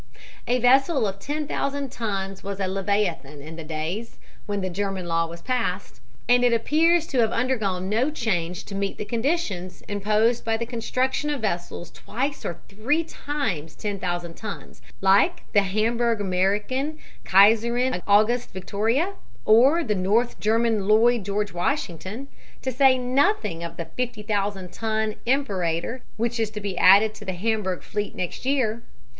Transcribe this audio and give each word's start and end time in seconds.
A 0.47 0.57
vessel 0.57 1.05
of 1.05 1.19
10,000 1.19 1.91
tons 1.91 2.43
was 2.43 2.59
a 2.59 2.67
"leviathan" 2.67 3.39
in 3.43 3.55
the 3.55 3.63
days 3.63 4.17
when 4.47 4.61
the 4.61 4.69
German 4.71 5.07
law 5.07 5.27
was 5.27 5.43
passed, 5.43 6.01
and 6.27 6.43
it 6.43 6.51
appears 6.53 7.05
to 7.05 7.19
have 7.19 7.31
undergone 7.31 7.87
no 7.87 8.09
change 8.09 8.63
to 8.63 8.73
meet 8.73 8.97
the 8.97 9.05
conditions, 9.05 9.83
imposed 9.83 10.43
by 10.43 10.57
the 10.57 10.65
construction 10.65 11.29
of 11.29 11.41
vessels 11.41 11.91
twice 11.91 12.43
or 12.43 12.57
three 12.67 13.03
times 13.03 13.75
10,000 13.75 14.33
tons, 14.33 14.81
like 15.01 15.43
the 15.53 15.61
Hamburg 15.61 16.19
American 16.19 16.97
Kaiserin 17.23 18.01
Auguste 18.07 18.49
Victoria, 18.53 19.13
or 19.45 19.83
the 19.83 19.93
North 19.93 20.39
German 20.39 20.87
Lloyd 20.87 21.23
George 21.23 21.53
Washington, 21.53 22.27
to 22.63 22.71
say 22.71 22.97
nothing 22.97 23.63
of 23.63 23.77
the 23.77 23.85
50,000 23.85 24.73
ton 24.73 25.13
Imperator, 25.27 26.01
which 26.17 26.39
is 26.39 26.49
to 26.49 26.59
be 26.59 26.75
added 26.75 27.13
to 27.13 27.23
the 27.23 27.33
Hamburg 27.33 27.83
fleet 27.83 28.15
next 28.15 28.47
year. 28.47 28.81